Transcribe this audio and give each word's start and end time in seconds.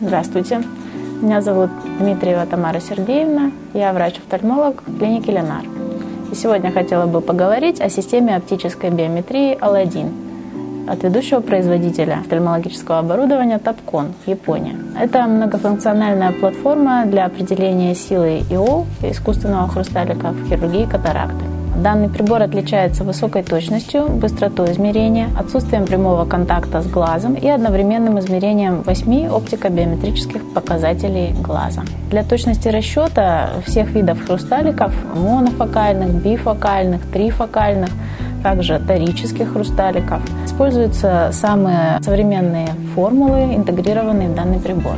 Здравствуйте. 0.00 0.62
Меня 1.20 1.40
зовут 1.40 1.70
Дмитриева 1.98 2.46
Тамара 2.46 2.78
Сергеевна. 2.78 3.50
Я 3.74 3.92
врач-офтальмолог 3.92 4.84
в 4.86 4.96
клинике 4.96 5.32
Ленар. 5.32 5.64
И 6.30 6.36
сегодня 6.36 6.70
хотела 6.70 7.06
бы 7.06 7.20
поговорить 7.20 7.80
о 7.80 7.88
системе 7.88 8.36
оптической 8.36 8.90
биометрии 8.90 9.58
Алладин 9.60 10.12
от 10.88 11.02
ведущего 11.02 11.40
производителя 11.40 12.20
офтальмологического 12.20 13.00
оборудования 13.00 13.58
Топкон, 13.58 14.14
Япония. 14.26 14.76
Это 14.96 15.24
многофункциональная 15.24 16.30
платформа 16.30 17.04
для 17.06 17.26
определения 17.26 17.96
силы 17.96 18.44
ИО 18.50 18.86
искусственного 19.02 19.66
хрусталика 19.66 20.28
в 20.28 20.48
хирургии 20.48 20.84
катаракты. 20.84 21.57
Данный 21.82 22.08
прибор 22.08 22.42
отличается 22.42 23.04
высокой 23.04 23.44
точностью, 23.44 24.08
быстротой 24.08 24.72
измерения, 24.72 25.28
отсутствием 25.38 25.86
прямого 25.86 26.24
контакта 26.24 26.82
с 26.82 26.86
глазом 26.88 27.34
и 27.34 27.46
одновременным 27.48 28.18
измерением 28.18 28.82
8 28.82 29.28
оптико-биометрических 29.28 30.54
показателей 30.54 31.32
глаза. 31.40 31.82
Для 32.10 32.24
точности 32.24 32.66
расчета 32.66 33.50
всех 33.64 33.90
видов 33.90 34.26
хрусталиков 34.26 34.92
монофокальных, 35.14 36.20
бифокальных, 36.20 37.02
трифокальных, 37.12 37.90
также 38.42 38.80
торических 38.80 39.52
хрусталиков 39.52 40.20
используются 40.46 41.30
самые 41.32 42.00
современные 42.02 42.68
формулы, 42.94 43.54
интегрированные 43.54 44.28
в 44.28 44.34
данный 44.34 44.58
прибор. 44.58 44.96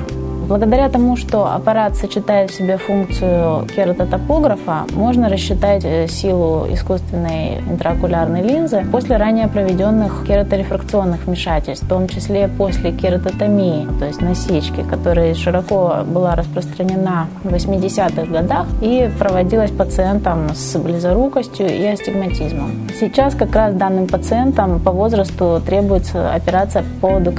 Благодаря 0.50 0.88
тому, 0.88 1.16
что 1.16 1.46
аппарат 1.46 1.96
сочетает 1.96 2.50
в 2.50 2.54
себе 2.54 2.76
функцию 2.76 3.68
кератотопографа, 3.68 4.84
можно 4.94 5.28
рассчитать 5.28 5.84
э, 5.84 6.08
силу 6.08 6.66
искусственной 6.68 7.60
интраокулярной 7.60 8.42
линзы 8.42 8.84
после 8.90 9.16
ранее 9.16 9.46
проведенных 9.46 10.24
кераторефракционных 10.26 11.24
вмешательств, 11.24 11.84
в 11.84 11.88
том 11.88 12.08
числе 12.08 12.48
после 12.48 12.90
кератотомии, 12.90 13.86
то 14.00 14.06
есть 14.06 14.20
насечки, 14.20 14.82
которая 14.82 15.36
широко 15.36 15.98
была 16.04 16.34
распространена 16.34 17.28
в 17.44 17.54
80-х 17.54 18.24
годах 18.24 18.66
и 18.82 19.08
проводилась 19.20 19.70
пациентам 19.70 20.52
с 20.52 20.76
близорукостью 20.76 21.68
и 21.68 21.84
астигматизмом. 21.84 22.88
Сейчас 22.98 23.36
как 23.36 23.54
раз 23.54 23.74
данным 23.74 24.08
пациентам 24.08 24.80
по 24.80 24.90
возрасту 24.90 25.62
требуется 25.64 26.34
операция 26.34 26.82
по 26.82 27.06
поводу. 27.06 27.30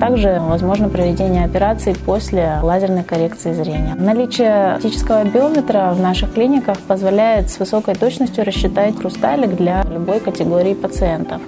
Также 0.00 0.38
возможно 0.46 0.90
проведение 0.90 1.46
операции 1.46 1.94
после 2.26 2.58
лазерной 2.60 3.04
коррекции 3.04 3.52
зрения. 3.52 3.94
Наличие 3.94 4.74
оптического 4.74 5.22
биометра 5.22 5.92
в 5.94 6.00
наших 6.00 6.34
клиниках 6.34 6.76
позволяет 6.80 7.50
с 7.50 7.60
высокой 7.60 7.94
точностью 7.94 8.44
рассчитать 8.44 8.98
хрусталик 8.98 9.54
для 9.54 9.84
любой 9.84 10.18
категории 10.18 10.74
пациентов, 10.74 11.40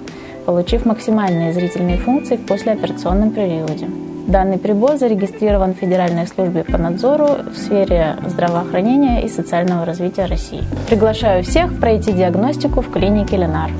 получив 0.45 0.85
максимальные 0.85 1.51
зрительные 1.51 1.97
функции 1.97 2.37
в 2.37 2.45
послеоперационном 2.45 3.31
периоде. 3.31 3.87
Данный 4.27 4.57
прибор 4.57 4.95
зарегистрирован 4.95 5.73
в 5.73 5.79
Федеральной 5.79 6.27
службе 6.27 6.63
по 6.63 6.77
надзору 6.77 7.27
в 7.53 7.57
сфере 7.57 8.15
здравоохранения 8.25 9.25
и 9.25 9.27
социального 9.27 9.83
развития 9.83 10.27
России. 10.27 10.63
Приглашаю 10.87 11.43
всех 11.43 11.77
пройти 11.77 12.13
диагностику 12.13 12.79
в 12.79 12.89
клинике 12.89 13.35
Ленар. 13.35 13.71